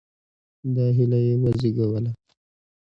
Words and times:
دا 0.75 0.85
هیله 0.97 1.19
یې 1.25 1.33
وزېږوله. 1.41 2.11